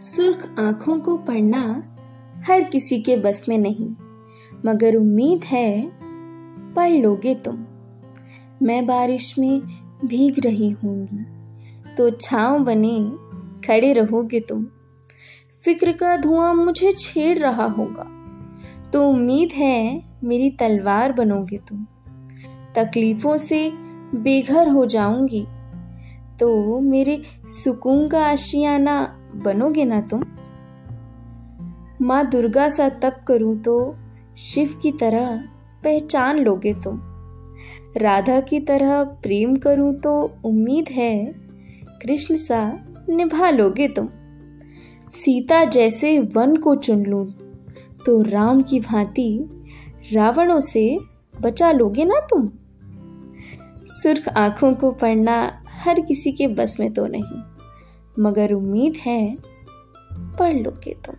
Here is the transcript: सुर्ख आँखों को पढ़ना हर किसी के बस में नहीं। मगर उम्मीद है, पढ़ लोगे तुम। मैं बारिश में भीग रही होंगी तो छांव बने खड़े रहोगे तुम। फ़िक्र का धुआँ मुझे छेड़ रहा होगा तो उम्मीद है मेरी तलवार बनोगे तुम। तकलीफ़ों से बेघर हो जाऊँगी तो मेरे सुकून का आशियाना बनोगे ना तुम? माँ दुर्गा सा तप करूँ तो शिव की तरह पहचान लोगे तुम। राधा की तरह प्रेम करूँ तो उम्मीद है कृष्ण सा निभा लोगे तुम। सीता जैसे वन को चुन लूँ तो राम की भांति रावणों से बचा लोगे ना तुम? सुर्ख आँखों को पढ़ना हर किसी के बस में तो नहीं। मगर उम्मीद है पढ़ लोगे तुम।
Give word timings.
सुर्ख 0.00 0.54
आँखों 0.58 0.98
को 0.98 1.16
पढ़ना 1.16 1.60
हर 2.46 2.62
किसी 2.64 3.00
के 3.00 3.16
बस 3.16 3.44
में 3.48 3.58
नहीं। 3.58 3.88
मगर 4.66 4.96
उम्मीद 4.96 5.44
है, 5.44 5.90
पढ़ 6.74 6.90
लोगे 6.90 7.34
तुम। 7.34 7.66
मैं 8.62 8.86
बारिश 8.86 9.38
में 9.38 9.60
भीग 10.04 10.40
रही 10.44 10.70
होंगी 10.70 11.94
तो 11.94 12.10
छांव 12.10 12.58
बने 12.58 12.98
खड़े 13.66 13.92
रहोगे 13.92 14.40
तुम। 14.40 14.64
फ़िक्र 15.64 15.92
का 15.92 16.16
धुआँ 16.16 16.54
मुझे 16.54 16.92
छेड़ 16.92 17.38
रहा 17.38 17.66
होगा 17.68 18.06
तो 18.92 19.08
उम्मीद 19.08 19.52
है 19.52 20.02
मेरी 20.24 20.50
तलवार 20.50 21.12
बनोगे 21.12 21.58
तुम। 21.58 21.86
तकलीफ़ों 22.74 23.36
से 23.36 23.70
बेघर 24.14 24.68
हो 24.68 24.86
जाऊँगी 24.86 25.46
तो 26.40 26.80
मेरे 26.80 27.22
सुकून 27.46 28.08
का 28.08 28.26
आशियाना 28.26 29.16
बनोगे 29.36 29.84
ना 29.84 30.00
तुम? 30.00 30.22
माँ 32.02 32.30
दुर्गा 32.30 32.68
सा 32.68 32.88
तप 32.88 33.24
करूँ 33.28 33.58
तो 33.58 33.96
शिव 34.36 34.78
की 34.82 34.92
तरह 34.92 35.36
पहचान 35.84 36.38
लोगे 36.38 36.74
तुम। 36.74 37.00
राधा 37.96 38.40
की 38.40 38.60
तरह 38.60 39.04
प्रेम 39.04 39.56
करूँ 39.56 39.94
तो 39.94 40.32
उम्मीद 40.44 40.88
है 40.90 41.34
कृष्ण 42.02 42.36
सा 42.36 42.84
निभा 43.08 43.50
लोगे 43.50 43.88
तुम। 43.88 44.08
सीता 45.10 45.64
जैसे 45.64 46.20
वन 46.20 46.56
को 46.56 46.74
चुन 46.74 47.06
लूँ 47.06 47.26
तो 48.06 48.22
राम 48.22 48.60
की 48.60 48.80
भांति 48.80 49.50
रावणों 50.12 50.60
से 50.60 50.98
बचा 51.40 51.72
लोगे 51.72 52.04
ना 52.04 52.20
तुम? 52.20 52.50
सुर्ख 53.86 54.28
आँखों 54.28 54.74
को 54.74 54.90
पढ़ना 54.92 55.59
हर 55.80 56.00
किसी 56.00 56.32
के 56.32 56.48
बस 56.48 56.76
में 56.80 56.92
तो 56.94 57.06
नहीं। 57.06 57.42
मगर 58.18 58.52
उम्मीद 58.52 58.96
है 58.96 59.38
पढ़ 60.12 60.54
लोगे 60.54 60.94
तुम। 60.94 61.14